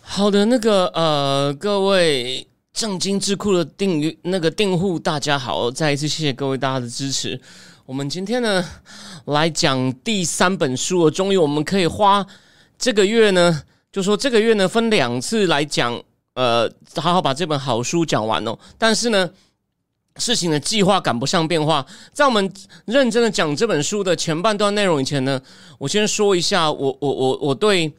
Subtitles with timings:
[0.00, 7.40] 好的，那个呃，各位正经智库的订阅那个订户，大家好，再一次谢谢各位大家的支持。
[7.84, 8.64] 我们今天呢
[9.26, 12.24] 来讲第三本书，终于我们可以花
[12.78, 16.00] 这个月呢，就说这个月呢分两次来讲，
[16.34, 18.56] 呃，好好把这本好书讲完哦。
[18.78, 19.30] 但是呢，
[20.16, 22.52] 事情的计划赶不上变化，在我们
[22.84, 25.40] 认真的讲这本书的前半段内容以前呢，
[25.78, 27.92] 我先说一下，我我我我对。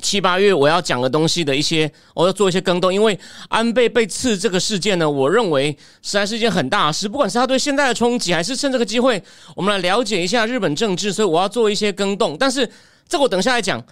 [0.00, 9.20] 七八月我要讲的东西的一些，我要做一些更动，因为安倍被刺这个事件呢，我认为实在是一件很大的事，不管是他对现在的冲击，还是趁这个机会，
[9.56, 12.36] 我们来了解一下日本政治，所以我要做一些更动。
[12.38, 12.70] 但是
[13.08, 13.84] 这个我等下来讲，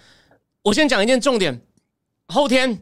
[0.63, 1.61] 我先讲一件重点。
[2.27, 2.79] 后天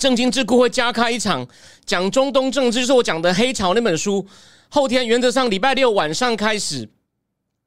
[0.00, 1.46] 正经智库会加开一场
[1.84, 4.26] 讲中东政治，就是我讲的《黑潮》那本书。
[4.70, 6.88] 后天原则上礼拜六晚上开始，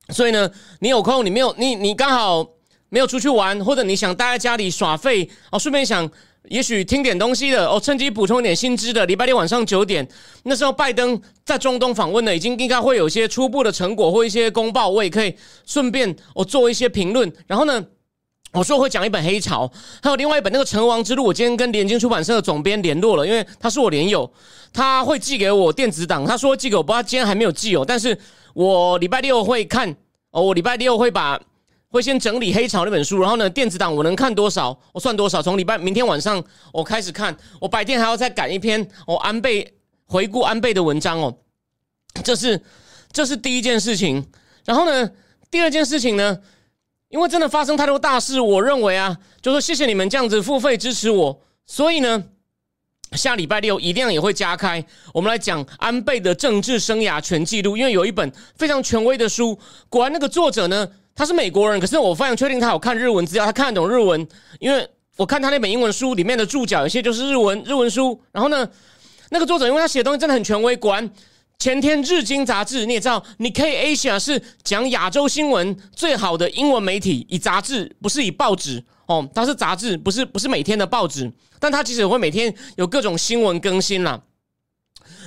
[0.09, 2.54] 所以呢，你有空，你没有，你你刚好。
[2.95, 6.09] 没有出去玩，或者你想待在家里耍废哦，顺便想
[6.45, 9.05] 也许听点东西的哦，趁机补充一点薪资的。
[9.05, 10.07] 礼拜六晚上九点，
[10.43, 15.35] 那时候拜登在中东访问呢，已经应该会有一些初步的成果或一些公报，我也可以
[15.65, 17.29] 顺便我做一些评论。
[17.47, 17.85] 然后呢，
[18.53, 19.69] 我说会讲一本黑潮，
[20.01, 24.31] 还有另外一本那个《成王之路》，我今天跟联经出版社的总编联络了，因为他是我连友，
[24.71, 28.17] 他会寄给我电子档，他说寄给我，不知道今天还没有寄哦，但是
[28.53, 29.93] 我礼拜六会看
[30.31, 31.37] 哦，我礼拜六会把。
[31.95, 35.41] 会先整理黑潮那本书，然后呢，电子档我能看多少，我算多少。
[35.41, 36.43] 从礼拜明天晚上
[36.73, 39.73] 我开始看，我白天还要再赶一篇我安倍
[40.05, 41.33] 回顾安倍的文章哦。
[42.21, 42.61] 这是
[43.13, 44.27] 这是第一件事情。
[44.65, 45.09] 然后呢，
[45.49, 46.37] 第二件事情呢，
[47.07, 51.41] 因为真的发生太多大事，我认为啊，就说谢谢你们这样子付费支持我。
[51.65, 52.25] 所以呢，
[53.13, 59.57] 下礼拜六一定也会加开，我们来讲安倍的政治生涯全记录，因为有一本非常权威的书。
[59.87, 60.85] 果然那个作者呢。
[61.15, 64.27] 他是美国人，可是我非常确定他有看日文资料，他看得懂日文，
[64.59, 68.21] 因为我看他那本英文书里面的注脚，有些就是日文日文书。
[68.33, 68.69] 然后呢，
[69.29, 71.09] 那个作者因为他写的东西真的很权威，果然
[71.57, 81.31] 前天日经杂志你也知道，你可以 Asia 是讲亚洲新闻最好的英文媒体，以杂志不是以报纸哦，它是杂志，不是不是每天的报纸，
[81.61, 84.21] 但他其实会每天有各种新闻更新啦。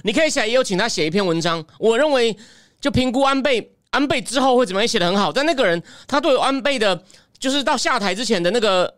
[0.04, 1.64] 你可以写，也有请他写一篇文章。
[1.78, 2.36] 我认为
[2.78, 3.72] 就评估安倍。
[3.90, 4.86] 安倍之后会怎么样？
[4.86, 7.02] 写的很好，但那个人他对安倍的，
[7.38, 8.94] 就是到下台之前的那个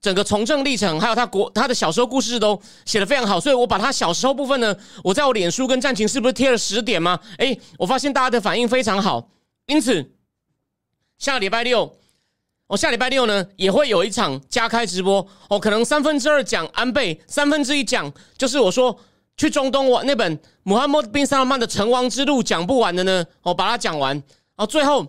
[0.00, 7.18] 整个从政历程，还有他国他的小时候故事都写的非常好，所以我把他小时候部分呢，我在我脸书跟战情是不是贴了十点吗？
[7.38, 9.30] 诶，我发现大家的反应非常好，
[9.66, 10.12] 因此
[11.18, 11.96] 下礼拜六，
[12.66, 19.00] 我下礼拜六呢也会有一场加开直播，哦，可能三分之二讲安倍，三分之一讲就是我说。
[19.36, 24.16] 去中东玩那本穆罕默德·宾·萨勒曼的《成王之路》讲不完的呢，我把它讲完。
[24.16, 24.24] 然
[24.56, 25.06] 后最后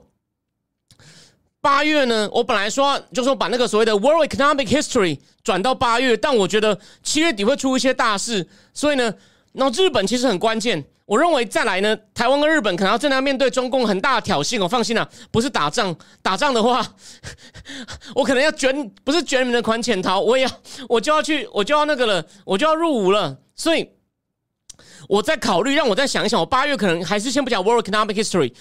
[1.62, 9.14] 八月呢，我本来说就说把那个所谓的 World Economic History 转到八月，但我觉得七月底会出一些大事，所以呢，
[9.54, 10.84] 那日本其实很关键。
[11.06, 14.62] 我认为再来呢，台湾跟日本可能要正在面对中共很大的挑衅。
[14.62, 16.86] 我放心了，不是打仗，打仗的话，
[18.14, 20.52] 我可能要卷，不是卷你们的款潜逃，我也要，
[20.90, 23.90] 我就要去，我就要那个了，我就要入伍了，所以。
[25.08, 26.40] 我在考虑，让我再想一想。
[26.40, 28.54] 我八月可能还是先不讲 World Economic History，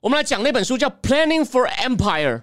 [0.00, 2.36] 我们来讲那本书叫《Planning for Empire》，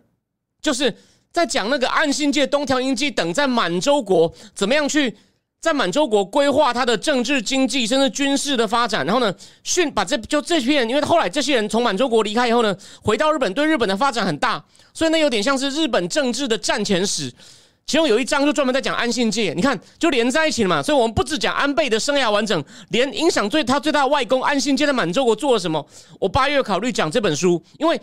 [0.62, 0.96] 就是
[1.32, 5.18] 在讲那个岸信介、东条英机等在满洲国怎么样去
[5.60, 9.06] 在满洲国规划他的政治、经济甚至军事的发展。
[9.06, 14.64] 然后呢，训把这就这批人，因为后来这些人从满洲国离开以后呢，回到日本，对日本的发展很大，
[14.94, 17.34] 所以那有点像是日本政治的战前史。
[17.88, 20.82] 其中有一章就专门在讲安信介，你看就连在一起了嘛。
[20.82, 25.86] 所以，我们不只讲安倍的生涯完整，连影响最他最大的外公安信介在满洲国做了什么。
[26.20, 28.00] 我八月考虑讲这本书，因为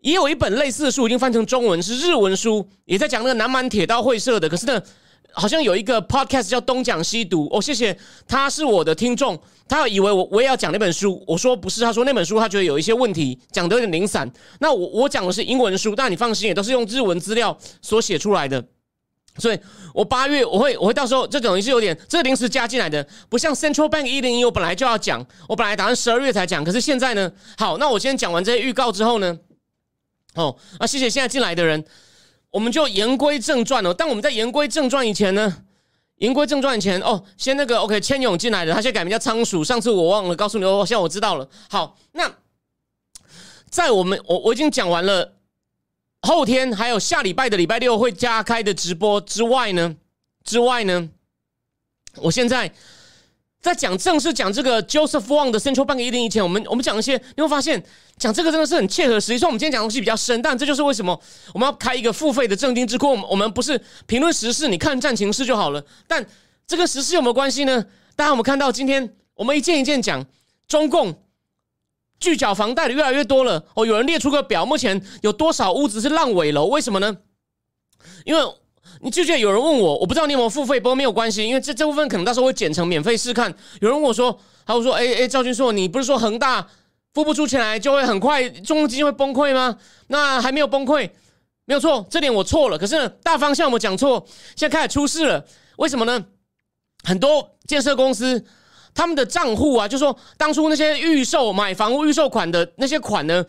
[0.00, 4.48] 也有一本类似的书已经翻成中文，是日文书，也在讲那个南满铁道会社的。
[4.48, 4.82] 可是呢，
[5.32, 7.48] 好像有一个 podcast 叫东讲西读。
[7.52, 7.96] 哦，谢谢，
[8.26, 11.22] 他是我的听众，他以为我我也要讲那本书。
[11.24, 14.28] 我说不是，他说那本书他觉得有一些问题，讲的有点零散。
[14.58, 18.64] 那我我讲的是英文书，但你放心，也都是用日文资料所写出来的。
[19.38, 19.58] 所以，
[19.94, 29.38] 我八月我会我会到时候这等于是有点这临时加进来的，不像 Central Bank 一零一，我本来就要讲，我本来打算十二月才讲，可是现在呢，好，那我先讲完这些预告之后呢，
[30.34, 31.84] 哦，啊，谢谢现在进来的人，
[32.50, 33.94] 我们就言归正传了。
[33.94, 35.62] 但我们在言归正传以前呢，
[36.16, 39.62] 言归正传以前哦，先那个 OK，千勇进来的，他现在改名叫仓鼠。
[39.62, 41.48] 上次我忘了告诉你哦，现在我知道了。
[41.70, 42.30] 好，那
[43.70, 45.34] 在我们我我已经讲完了，
[46.22, 49.96] 后天还有下礼拜的礼拜六会加开的直播之外呢，
[50.44, 51.08] 之外呢，
[52.16, 52.72] 我现在。
[53.60, 57.82] 在讲正式讲这个 Joseph Wang 的 Central Bank 一零以前，我们我们讲一些，你会发现
[58.16, 59.36] 讲这个真的是很切合实际。
[59.36, 61.20] 虽然我们今天讲东西比较深，但这就是为什么
[61.52, 63.10] 我们要开一个付费的正经智库。
[63.10, 65.84] 我们我们不是评论时事，你看战情事就好了。
[66.06, 66.24] 但
[66.68, 67.84] 这个时事有没有关系呢？
[68.14, 70.24] 大家我们看到今天我们一件一件讲，
[70.68, 71.12] 中共
[72.20, 73.64] 拒缴房贷的越来越多了。
[73.74, 76.66] 哦，有人列出个表，目前有多少屋子是烂尾楼？
[76.66, 77.16] 为什么呢？
[78.24, 78.40] 因为。
[79.00, 83.54] 你就觉得有人问我，我不知道你有没有付费，不过没有关系，因为这这部分可能到时候会剪成免费试看。
[83.80, 84.36] 有人问我说，
[84.66, 86.66] 他会说，哎哎，赵军硕，你不是说恒大
[87.14, 89.78] 付不出钱来就会很快中国基金会崩溃吗？
[90.08, 91.08] 那还没有崩溃，
[91.66, 92.78] 没有错，这点我错了。
[92.78, 94.26] 可是，大方向我讲错，
[94.56, 96.24] 现在开始出事了，为什么呢？
[97.04, 98.44] 很多建设公司
[98.94, 103.44] 他们的账户啊，就说当初那些预售买房屋预售款的那些款呢。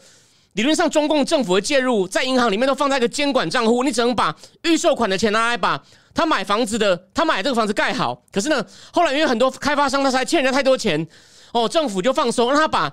[0.54, 5.82] 理论上，中共政府的介入在银行里面都放在一个监管账户，你只能把预售款的钱拿来把
[6.14, 8.20] 他买房子的，他买这个房子盖好。
[8.32, 11.08] 可是呢，后来因为很多开发商他才欠人家太多钱，
[11.54, 12.92] 哦，政府就放松，让他把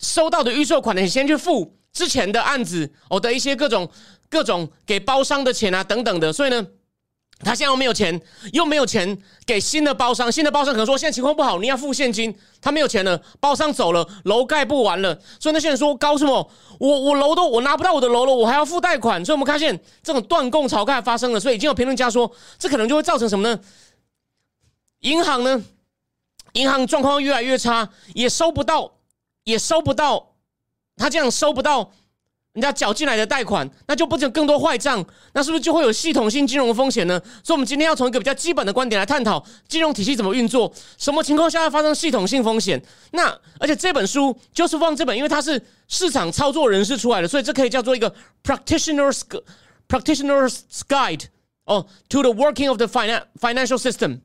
[0.00, 3.88] 收到的预售款的先去付之前的案子哦的一些各种
[4.28, 6.66] 各种给包商的钱啊等等的，所以呢。
[7.40, 8.20] 他现在又没有钱，
[8.52, 16.50] 又没有钱给新的包商，新的包商可能说现在情况不好，你要付现金，他没有钱了，包商走了，楼盖不完了，所以那些人说高什么？
[16.80, 23.60] 我我楼都我拿不到我的楼了，我还要付贷款，所以我们看见这种断供潮开始发生了，所以已经有评论家说，这可能就会造成什么呢？
[25.00, 25.62] 银行呢，
[26.54, 28.94] 银行状况越来越差，也收不到，
[29.44, 30.34] 也收不到，
[30.96, 31.92] 他这样收不到。
[32.54, 37.20] 人家缴进来的贷款，那就不仅更多坏账，那是不是就会有系统性金融风险呢？
[37.44, 42.82] 所以，我们今天要从一个比较基本的观点来探讨金融体系怎么运作，什么情况下会发生系统性风险？
[43.12, 43.28] 那
[43.60, 48.12] 而且这本书就是放这本，因为它是市场操作人士出来的，所以这可以叫做一个
[48.42, 49.20] practitioners
[49.88, 51.26] practitioners guide
[51.64, 54.20] 哦，to the working of the finan financial system。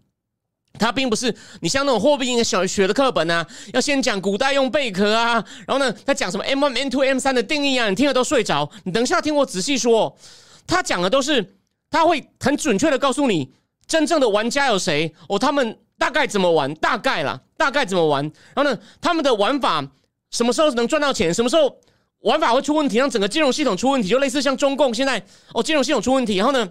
[0.79, 5.33] 它并不是你像那种货币银小学的课本啊，要先讲古代用贝壳啊，
[5.67, 8.69] 然后呢，他讲什么 mm two M 三的定义啊，你听了都睡着。
[8.83, 10.17] 你等一下听我仔细说，
[10.65, 11.57] 他讲的都是
[11.91, 13.53] 他会很准确的告诉你
[13.85, 18.23] 真正的玩家有谁哦，他们大概怎么玩，大概啦，大概怎么玩，
[18.55, 19.87] 然后呢，他们的玩法
[20.31, 21.77] 什么时候能赚到钱，什么时候
[22.21, 25.23] 玩法会出问题，让整个金融系统出问题，就类似像中共现在
[25.53, 26.67] 哦，金融系统出问题，然后呢？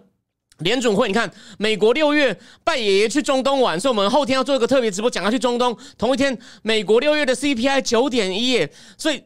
[0.62, 5.76] 联准会，你看，美国六月拜爷爷去中东玩，所以我们后天要做一个特别直播，讲他去中东。
[5.98, 8.66] 同一天，美国六月的 CPI 九点一，
[8.96, 9.22] 所以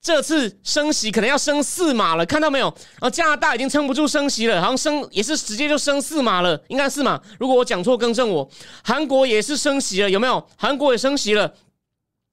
[0.00, 2.66] 这次升息可能要升四码了，看到没有？
[2.66, 7.20] 然后加拿大已经撑不住升息了，好像升也是直接就升四码了，应该是嘛？
[7.38, 8.48] 如果我讲错，更正我。
[8.82, 10.48] 韩国也是升息了，有没有？
[10.56, 11.52] 韩国也升息了。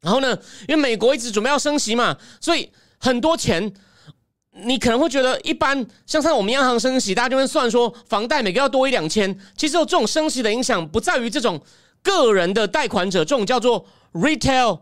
[0.02, 0.38] 然后呢，
[0.68, 2.70] 因为美国一直准备要升息嘛，所以
[3.00, 3.74] 很多钱。
[4.64, 9.38] 你可能会觉得一般，像像我们央行升息，大家就会算说房贷每个要多一两千。
[9.58, 11.62] 其实这种升息的影响不在于这种
[12.02, 14.80] 个人的贷款者，这种叫做 retail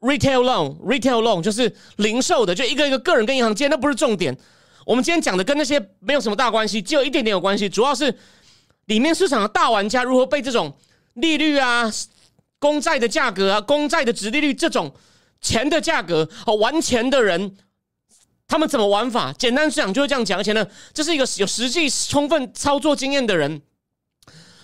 [0.00, 4.36] retail loan retail loan 就是零售的，就一个一个个人跟银行借，那不是重点。
[4.84, 8.14] 我们今天讲的跟那些没有什么大关系，只有一点点有关系，主要是
[8.84, 10.76] 里面市场的大玩家如何被这种
[11.14, 11.90] 利率啊、
[12.58, 14.92] 公债的价格啊、公债的值利率这种
[15.40, 17.56] 钱的价格和玩钱的人。
[18.50, 19.32] 他们怎么玩法？
[19.34, 23.62] 简单讲就是这样讲，而且呢，这是一个有实际充分操作经验的人，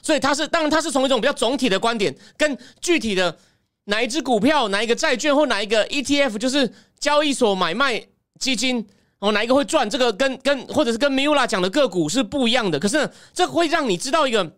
[0.02, 3.38] 所以他是当然他是从一种比较总体的观点，跟具体的
[3.85, 8.05] 哪一只股票、哪一个债券或哪一个 ETF，就是交易所买卖
[8.40, 8.85] 基金
[9.21, 9.88] 哦，哪一个会赚？
[9.88, 12.81] 这个跟跟或者是跟 miula 讲的个股是不一样的。
[12.81, 14.52] 可是这会让你知道一个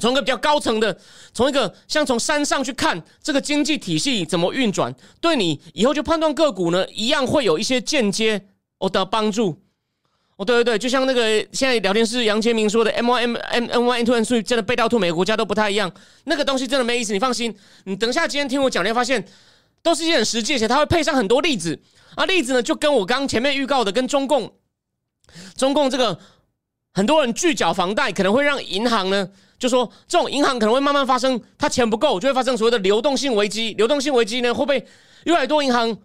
[0.00, 0.98] 从一个比较高层的，
[1.34, 8.48] 从一个像从山上去看这个经济体系怎么运转，对你以后就判断个股呢，一样会有一些间接。
[8.82, 9.56] 哦的帮助，
[10.34, 15.88] 哦，对对对，就像那个现在聊天室杨杰明说的，M Y M M M Y N Two N 数据真的背到吐，每个国家都不太一样，
[16.24, 17.12] 那个东西真的没意思。
[17.12, 19.24] 你放心，你等一下今天听我讲，你会发现
[19.84, 21.78] 都是一些很实际，而且他会配上很多例子
[22.16, 24.52] 啊，例子呢就跟我刚前面预告的，跟中共
[25.56, 26.18] 中共这个
[26.94, 33.72] 很多人拒缴房贷，可能会让银行呢，就说这种银行可能会慢慢发生，他钱不够，就会发生所谓的流动性危机。
[33.74, 34.86] 流动性危机呢，会被
[35.24, 35.96] 越来越多银行。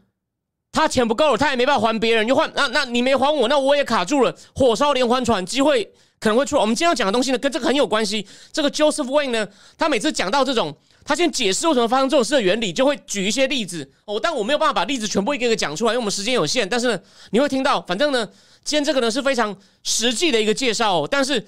[0.72, 5.84] 他钱不够了，他也没办法还别人，就换那那你没还我，那我也卡住了，火烧连环船，机会
[6.20, 6.62] 可能会出来。
[6.62, 8.28] 我们今天要讲的东西呢，跟这个很有关系。
[8.52, 14.20] 这个 Joseph Wayne 呢，他每次讲到这种，他先解释为什么发生这种事的原理，就会举一些例子哦。
[14.22, 16.68] 但我没有办法把例子全部一个一个讲出来，因为我们时间有限。
[16.68, 17.00] 但是呢，
[17.32, 18.28] 你会听到，反正呢，
[18.68, 21.48] 今天这个呢是非常实际的一个介绍，但是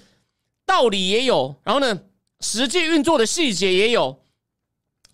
[0.66, 1.54] 道理也有。
[1.66, 2.00] 然后呢，
[2.40, 4.18] 实际运作的细节也有，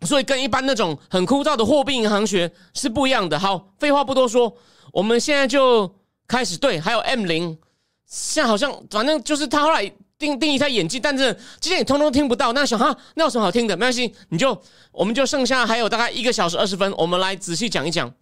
[0.01, 3.39] 所以跟一般那种很枯燥的货币银行学是不一样的。
[3.39, 4.55] 好，废话不多说，
[4.93, 5.95] 我们现在就
[6.27, 6.55] 开始。
[6.55, 7.57] 对，还有 M 零，
[8.05, 12.53] 现在好像反正就是他后来定定义他演技，但是今天你通通听不到。
[12.53, 13.75] 那想哈，那有什么好听的？
[13.75, 18.13] 没关系，你就我们就剩下还有大概一个小时二十分，我们来仔细讲一讲。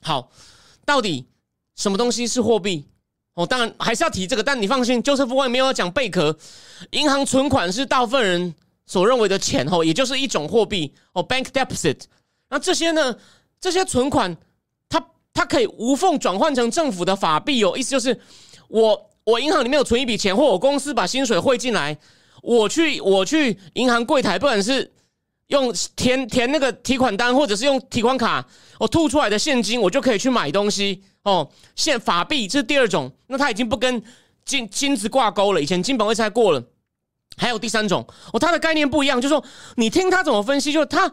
[0.00, 0.30] 好，
[0.86, 1.26] 到底
[1.74, 2.86] 什么东西是货币？
[3.34, 6.36] 哦，当然还是要提这个，但你放心，就是不会没有讲贝壳。
[6.90, 8.54] 银行存款是大部分人
[8.86, 12.00] 所认为的钱，哦，也就是一种货币哦，bank deposit。
[12.48, 13.16] 那这些呢，
[13.60, 14.36] 这些存款，
[14.88, 17.74] 它它可以无缝转换成政府的法币哦。
[17.76, 18.20] 意思就是，
[18.68, 21.96] 我我银行里面有存一笔钱，或我公司把薪水汇进来，
[22.42, 24.90] 我去我去银行柜台，不管是
[25.50, 28.44] 用填填那个提款单，或者是用提款卡，
[28.78, 31.04] 我吐出来的现金，我就可以去买东西。
[31.22, 34.02] 哦，现法币这是第二种，那它已经不跟
[34.44, 35.60] 金金子挂钩了。
[35.60, 36.62] 以前金本位才过了，
[37.36, 39.44] 还有第三种哦，它的概念不一样，就是说
[39.76, 41.12] 你听他怎么分析，就是他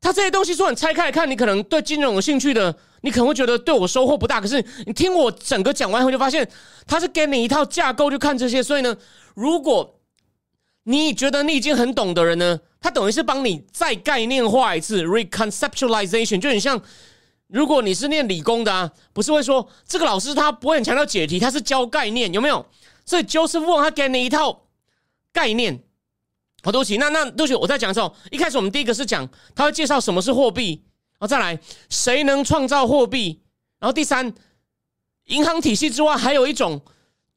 [0.00, 4.40] 他这些东西说你拆开来看，你可能对金融有兴趣的，你可能会觉得对我收获不大。
[4.40, 6.46] 可是你听我整个讲完以后，就发现
[6.86, 8.62] 他是给你一套架构去看这些。
[8.62, 8.94] 所以呢，
[9.34, 9.99] 如果
[10.90, 16.82] 你觉得你已经很懂的人呢，他等于是帮你再概念化一次 reconceptualization，就很像。
[17.46, 22.64] 如果你是念理工的啊，不是会说这个老师他不会很强调解题，他是教概念，有没有？
[23.04, 24.66] 所以 Joseph Wong 他给你一套
[25.32, 25.82] 概念。
[26.62, 30.82] 好，对不起，那那对不起，我在讲的时候，一开始我们第一个是讲他会介绍什么是货币，
[31.12, 33.40] 然后再来谁能创造货币，
[33.78, 34.32] 然后第三，
[35.26, 36.80] 银行体系之外还有一种。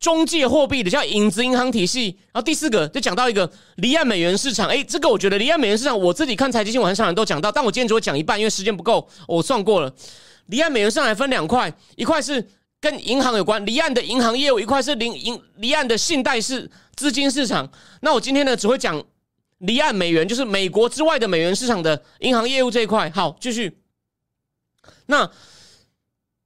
[0.03, 4.67] 中介货币的叫影子银行体系，然后第四个就讲到一个离岸美元市场。
[4.67, 9.07] 哎，这个我觉得离岸美元市场，我自己看财经新闻上人都讲到，但我今天只会讲一半，因为时间不够。
[9.29, 9.95] 我算过了，
[10.47, 12.45] 离岸美元市场分两块，一块是
[12.81, 17.71] 跟银行有关，离岸的银行业务；一块是离银离岸的信贷式资金市场。
[18.01, 19.01] 那我今天呢，只会讲
[19.59, 23.09] 离岸美元，就是美国之外的美元市场的银行业务这一块。
[23.11, 23.77] 好，继续。
[25.05, 25.31] 那。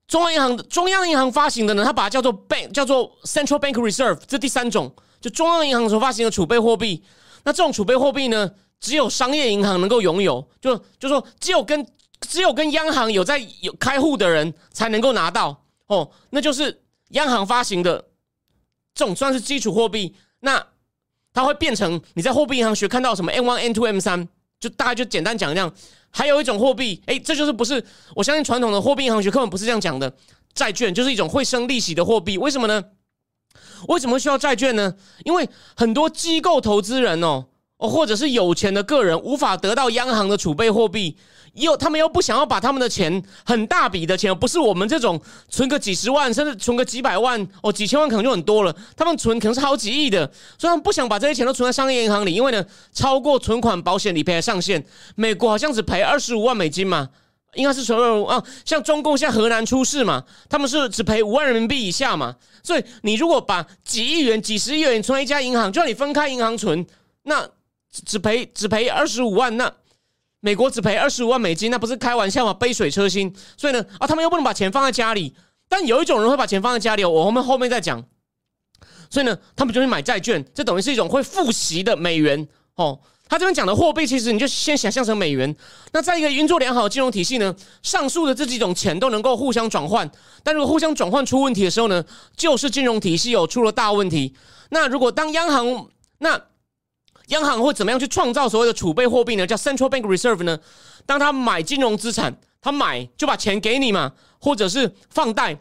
[0.07, 7.03] 中央银行的中央银行发行的呢，它把它叫做 bank，叫做 central bank reserve，这第三种，就中央银行所发行的储备货币。
[7.43, 8.49] 那这种储备货币呢，
[8.79, 11.85] 只有商业银行能够拥有，就就说只有跟
[12.21, 18.05] 只有跟央行有在有开户的人才能够拿到哦，那就是央行发行的
[18.93, 20.15] 这种算是基础货币。
[20.39, 20.65] 那
[21.33, 24.27] 它会变成你在货币银行学看到什么 N one N two M 三，
[24.59, 25.73] 就大概就简单讲这样。
[26.17, 27.85] 还有一种货币，哎，这就是不是？
[28.15, 30.11] 我相信传统的货币银行学根本不是这样讲的。
[30.55, 32.83] 债券就是一种会生利息的货币，为什么呢？
[33.87, 34.95] 为什么需要债券呢？
[35.25, 37.45] 因为很多机构投资人哦。
[37.77, 41.15] 哦，或者是有钱的个人无法得到央行的储备货币，
[41.53, 48.75] 又他们又不想要把他们的钱很大笔的钱，不是我们这种存个几十万，甚至存个几百万哦，几千万可能就很多了。
[48.95, 50.25] 他们存可能是好几亿的，
[50.57, 54.83] 所以他们不想把这些钱都存在商业银行里，因为呢，超过存款保险理赔的上限，
[55.15, 57.07] 美国好像只赔二十五万美金嘛，
[57.53, 66.83] 应该是存了啊，像中共像河南出事嘛，他们是只赔五万人民币以下嘛，所以你如果把几亿元、几十亿元存在一家银行，就让你分开银行存，
[67.21, 67.47] 那。
[68.05, 69.71] 只赔只赔二十五万，那
[70.39, 72.53] 美国只赔二十五万美金，那不是开玩笑吗？
[72.53, 73.33] 杯水车薪。
[73.57, 75.35] 所以呢，啊，他们又不能把钱放在家里，
[75.67, 78.03] 但有一种人会把钱放在家里，我们后面再讲。
[79.09, 82.99] 所以呢，他们就会买债券，这等于是一种会付息的美元哦。
[83.27, 85.53] 他这边讲的货币，其实你就先想象成美元。
[85.91, 90.09] 那在一个运作良好的金融体系呢，上述的这几种钱都能够互相转换，
[90.43, 94.35] 但如果互相转换出问题的时候呢，就是金融体系有出了大问题。
[94.69, 95.87] 那如果当央行
[96.19, 96.39] 那。
[97.27, 99.45] 央行会怎么样去创造所谓的储备货币呢？
[99.45, 100.57] 叫 central bank reserve 呢？
[101.05, 105.57] 当他买金融资产，他买就把钱给你嘛，或者是放贷，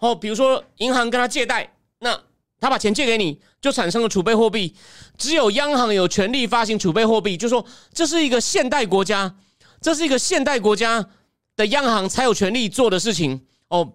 [0.00, 2.18] 哦，比如说银行跟他借贷，那
[2.60, 4.74] 他把钱借给你，就产生了储备货币。
[5.18, 9.34] 只有央行有权利发行储备货币，就说这是一个现代国家，
[9.80, 11.04] 这是一个现代国家
[11.56, 13.94] 的央行才有权利做的事情哦。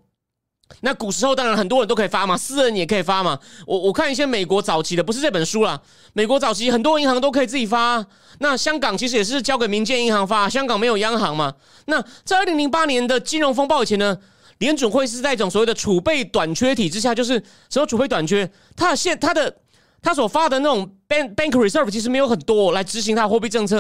[0.81, 3.38] 那古时候当然很多人都可以发嘛，私人也可以发嘛。
[3.65, 5.79] 我我看一些美国早期的，不是这本书啦，
[6.13, 8.05] 美国早期很多银行都可以自己发。
[8.39, 11.53] 那香港其实也是交给民间银行发，香港没有央行嘛。
[11.86, 14.17] 那在二零零八年的金融风暴以前呢，
[14.57, 19.55] 联准会是在一种所谓的储备短缺体之下，就是什么储备短缺，它的现它的。
[20.05, 23.77] 他所发的那种 bank bank reserve 其实没有很多来执行他货币政策，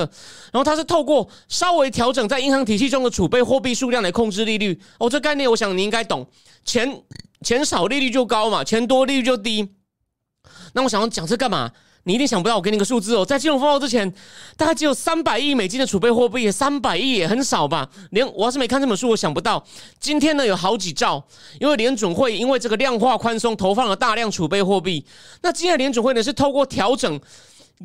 [0.51, 4.81] 然后他是透过稍微调整在银行体系中的储备货币数量来控制利率。
[4.97, 6.27] 哦，这概念我想你应该懂，
[6.65, 7.03] 钱
[7.41, 9.69] 钱少利率就高嘛，钱多利率就低。
[10.73, 11.71] 那我想要讲这干嘛？
[12.07, 14.11] 你一定想不到，我给你个数字哦，在金融风暴之前，
[14.55, 17.89] 大概只有三百亿美金的储备货币，三百亿也很少吧？
[18.11, 19.63] 连我要是没看这本书，我想不到
[19.99, 21.23] 今天呢有好几兆，
[21.59, 25.03] 因为联准会因为这个量化宽松投放了大量储备货币。
[25.41, 27.19] 那今天联准会呢是透过调整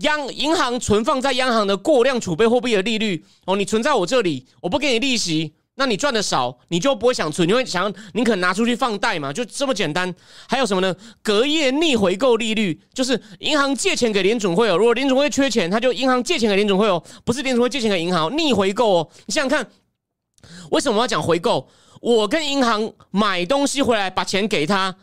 [0.03, 10.15] 央银行存放在央行的过量储备货币的利率哦，你存在我这里，我不给你利息，那你赚的少，你就不会想存，你会想你可能拿出去放贷嘛，就这么简单。
[10.47, 10.95] 还有什么呢？
[11.23, 19.09] 隔夜逆回购利率，就是银行借钱给联准会哦，如果联准会缺钱，他就银行借钱给联准会哦，不是联准会借钱给银行，逆回购哦。
[19.25, 19.67] 你想想看，
[20.71, 21.67] 为什么我要讲回购？
[22.03, 24.95] 我跟银行买东西回来，把钱给他，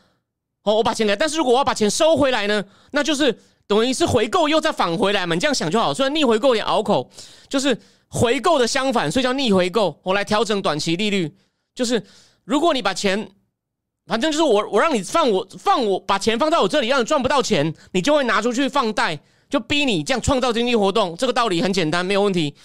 [0.61, 5.91] 哦，我把钱给，但是如果我要把钱收回来呢，那就是等于是回购又再返回来嘛，你这样想就好。
[5.91, 7.09] 虽然逆回购有点拗口，
[7.49, 7.75] 就是
[8.09, 9.99] 回购的相反，所以叫逆回购。
[10.03, 11.35] 我来调整短期利率，
[11.75, 12.01] 就是
[12.43, 13.29] 如果你把钱，
[14.05, 21.15] 反正就是我我让你放我放我把钱放在我这里，让你赚不到钱，你就会拿出去放贷，就逼你这样创造经济活动。
[21.17, 22.55] 这个道理很简单，没有问题。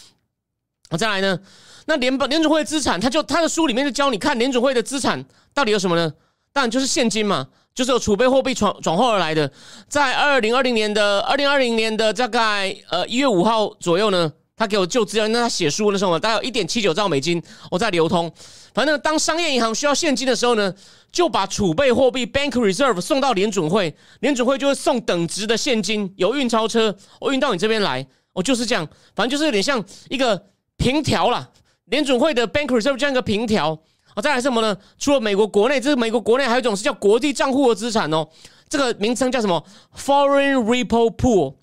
[0.91, 1.39] 我再来呢。
[1.87, 6.13] 那联邦联储会的资产，他就他的书里面就教你看联储会的资产到底有什么呢？
[6.53, 9.51] 当然就是现金嘛，就是有储备货币转转化而来的。
[9.89, 18.33] 在二零二零年的二零二零年的大概呃一月五号左右呢，他给我旧资料，那他写书的时候，大概有一点七九兆美金我在流通。
[18.73, 20.73] 反正当商业银行需要现金的时候呢，
[21.11, 28.07] 就把储备货币 （bank reserve） 送到联准会，联准会就会送等值的现金，有运钞车，我运到你这边来。
[28.33, 31.51] 我就是这样，反正就是有点像一个凭条了。
[31.87, 33.79] 联准会的 Bank Reserve 这样一个凭条
[34.15, 34.75] 啊，再来什么呢？
[34.97, 38.27] 除了美国国内，这是美国国内还有一种是叫国际账户的资产哦，
[38.71, 39.63] 这个名称叫什么
[39.95, 41.57] ？Foreign Repo Pool。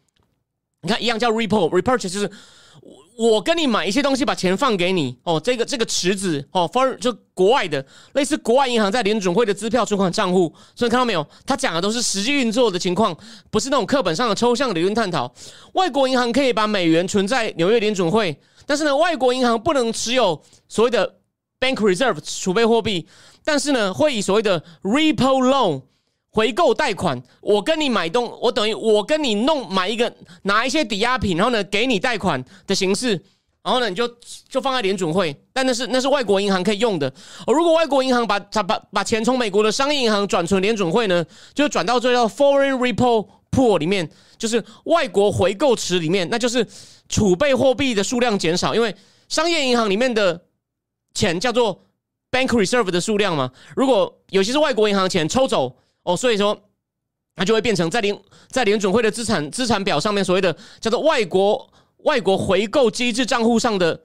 [0.82, 2.32] 你看，一样叫 Repo，Repurchase 就是
[3.20, 5.38] 我跟你买一些东西，把钱放给你哦。
[5.38, 10.54] 这个这个池子哦，for 就国外的，类似国外银行在联准会的支票存款账户。
[10.74, 11.28] 所以看到没有？
[11.46, 13.14] 他讲的都是实际运作的情况，
[13.52, 15.30] 不是那种课本上的抽象理论探讨。
[15.74, 18.40] 外国银行可以把美元存在纽约联准会。
[18.66, 21.16] 但是呢，外国银行不能持有所谓的
[21.60, 23.06] bank reserve 储备货币，
[23.44, 25.82] 但是呢，会以所谓的 repo loan
[26.32, 33.12] 回购贷款，我跟你买东，我等于我跟你弄买一个拿一些抵押品，然后呢给你贷款的形式，
[33.64, 34.08] 然后呢你就
[34.48, 37.08] 就放在联准会，但那是那是外国银行可以用的。
[37.48, 46.68] 哦如果外国银行把把把把钱从美国的商业银行转存联准会呢，就转到这叫 foreign repo pool 里面，就是外国回购池里面，那就是。
[47.12, 48.96] 储备货币的数量减少，因为
[49.30, 50.40] 商业银行里面的
[51.16, 51.82] 钱叫做
[52.30, 53.52] bank reserve 的数量嘛。
[53.76, 56.60] 如果有些是外国银行钱抽走哦，所以说
[57.36, 58.18] 它就会变成在联
[58.50, 61.70] 在联准会的资产资产表上面所谓的叫做外国
[62.04, 64.02] 外国回购机制账户上的。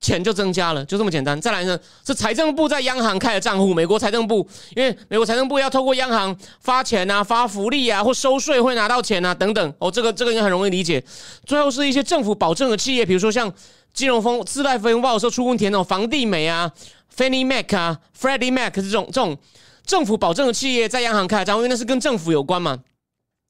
[0.00, 1.40] 钱就增加了，就这么简单。
[1.40, 3.74] 再来呢，是财政部在央行开的账户。
[3.74, 9.74] 美国财政部，因为美国财政部要透过央行发钱啊、发福利啊，或收税会拿到钱啊等等。
[9.80, 11.02] 哦，这个这个应该很容易理解。
[11.44, 13.52] 最后是一些政府保证的企业，比如说像
[13.92, 16.70] 金融风次贷风暴的时候出问题那种房地美啊、
[17.16, 19.36] Fannie Mac 啊、Freddie Mac 这种这种
[19.88, 22.84] 政府保证的企业在央行开的账户，因为那是跟政府有关嘛。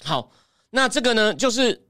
[0.05, 0.31] 好，
[0.71, 1.89] 那这个呢，就是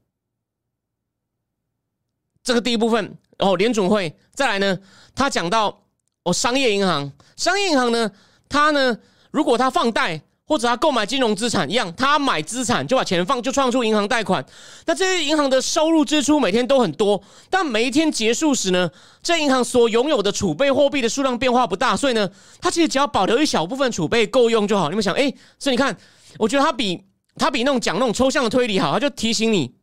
[2.41, 3.15] 这个第一部分。
[3.37, 4.77] 哦，联总会再来呢？
[5.15, 5.83] 他讲到
[6.23, 8.11] 哦，商业银行，商业银行呢，
[8.49, 8.99] 他呢，
[9.31, 14.43] 如果他放贷或者他购买金融资产一样，他买资产就把钱放，就创出银行贷款。
[14.87, 18.89] 那这些银行的收入支出每天都很多，但每一天结束时呢，
[19.21, 22.27] 这银行所拥有的储备货币的数量变化不大，所以呢，
[22.59, 24.89] 他其实只要保留一小部分储备够用就好。
[24.89, 25.95] 你们想，哎，所以你看，
[26.39, 29.75] 我觉得他比他比那种讲那种抽象的推理好，他就提醒你，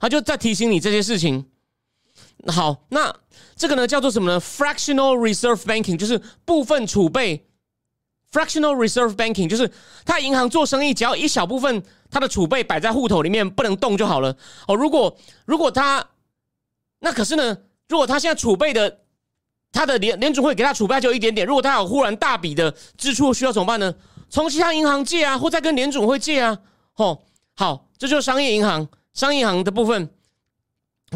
[0.00, 1.46] 他就在提醒你这些事情。
[2.46, 3.12] 好，那
[3.56, 7.48] 这个呢叫做什么呢？Fractional reserve banking 就是部分储备。
[8.32, 9.70] Fractional reserve banking 就是
[10.04, 14.36] 他银行做生意，只要一小部分他的储备摆在户头里面不能动就好了。
[14.68, 16.06] 哦，如果如果他
[17.00, 18.98] 那可是呢，如果他现在储备的
[19.72, 23.94] 他的联联储会给他储备就一点点，如果他有忽然大笔的支出需要怎么办呢？
[24.28, 26.56] 从其他银行借啊，或再跟联储会借啊。
[26.96, 27.20] 哦，
[27.56, 30.08] 好，这就是商业银行商业银行的部分。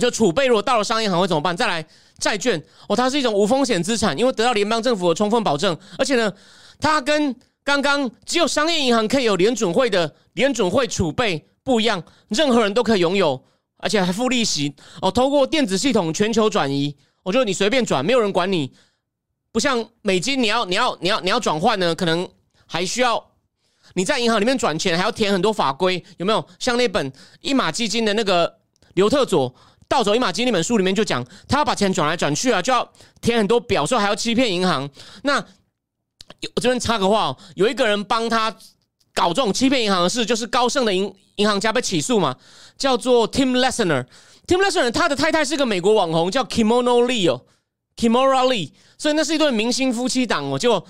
[0.01, 1.57] 就储备，如果到了商业银行会怎么办？
[1.57, 1.87] 再来
[2.19, 6.33] 债券哦，它是一种无风险资产，因为得到联邦政府的充分保证，而且呢，
[6.81, 13.43] 它跟刚刚只有商业银行可以有联准会的联准会储备不一样，任何人都可以拥有，
[13.79, 15.11] 而且还付利息哦。
[15.11, 18.73] 通过电子系统全球转移，我觉得你随便转，没有人管你，
[19.51, 22.29] 不像美金，你要你要你要你要转换呢，可能
[22.67, 23.33] 还需要
[23.95, 26.47] 你在银行里面转钱，还要填很多法规，有没有？
[26.59, 28.59] 像那本一马基金的那个
[28.95, 29.55] 刘特佐。
[29.87, 34.89] 《盗走一马金》那本书里面就讲，他要把钱转来转去啊，就要填很多表，说还要欺骗银行。
[35.23, 35.45] 那
[36.55, 38.55] 我这边插个话哦，有一个人帮他
[39.13, 42.37] 搞这种欺骗银行的事，就是高盛的银银行家被起诉嘛，
[42.77, 44.07] 叫做 Tim Lesner。
[44.47, 47.43] Tim Lesner 他的太太是个美国网红，叫 Kimono Lee 哦
[47.97, 50.59] ，Kimora Lee，所以那是一对明星夫妻档哦。
[50.59, 50.85] 就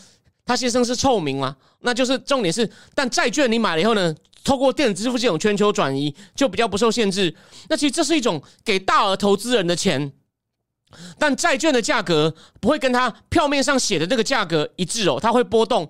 [0.44, 7.34] 他先生是臭名嘛，那就是重点是，但债券你买了以后呢，透过电子支付系统全球转移，就比较不受限制。
[7.68, 10.12] 那其实这是一种给大额投资人的钱，
[11.18, 15.88] 但债券的价格不会跟它票面上写的那个价格一致哦，它会波动。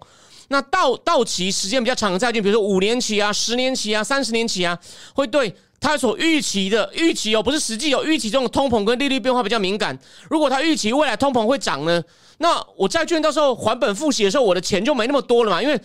[0.48, 4.78] 那到到期时间比较长的债券，比如说五年期啊、十年期啊、三十年期啊，
[5.14, 9.98] 会对它所预期的预期哦，不是实际有预期这种通膨跟利率变化比较敏感。
[10.28, 12.02] 如果它预期未来通膨会涨呢，
[12.38, 15.80] 那我债券到时候还本付息的时候，我的钱就没那么多了嘛，因为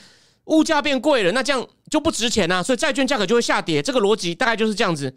[0.45, 3.82] 物价变贵了，那这样就不值钱呐，所以债券价格就会下跌。
[3.82, 5.13] 这个逻辑大概就是这样子。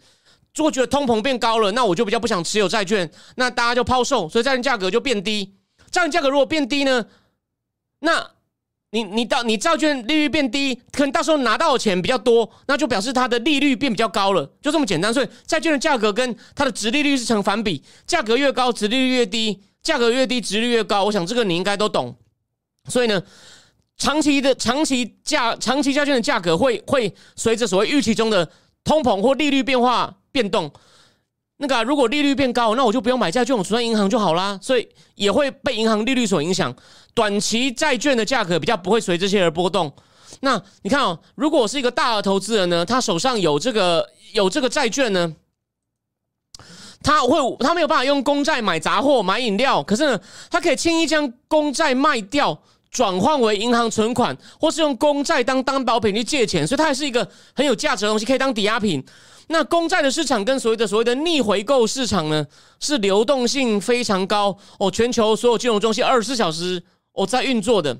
[0.55, 5.55] 如果觉得通膨变高了，那我就比较不想持有债券，那大家就抛售，所以债券价格就变低。
[5.89, 7.05] 债券价格如果变低呢，
[7.99, 8.31] 那
[8.91, 15.11] 你你到你债券利率变低，可能到时候拿到的钱比较多，那就表示它的利率变比较高了，就这么简单。
[15.11, 21.05] 所以债券的价格跟它的值利率是成反比，价格越高，值利率越低；价格越低，值率越高。
[21.05, 22.15] 我想这个你应该都懂。
[22.89, 23.19] 所以呢，
[23.97, 28.51] 长期的长期价长期债券的价格会会随着所谓预期中的
[28.83, 30.69] 通膨或利率变化变动。
[31.57, 34.59] 那个如果利率变高，那我就不用买债券，我存在银行就好啦。
[34.61, 36.75] 所以也会被银行利率所影响。
[37.13, 39.93] 短期债券的价格比较不会随这些而波动。
[40.41, 45.33] 那你看哦，如果我是一个大额投资人呢，他手上有这个有这个债券呢，
[47.03, 50.19] 他会他没有办法用公债买杂货、买饮料，可是呢，
[50.49, 59.01] 他可以轻易将公债卖掉，转换为银行存款，或是用公债当担保品去借钱，所以它还是一个很有价值的东西，可以当抵押品。
[59.47, 62.45] 那公债的市场跟所谓的所谓的逆回购市场呢，
[62.79, 66.83] 是流动性非常高哦，全球所有金融中心二十四小时。
[67.15, 67.95] 哦在运作的，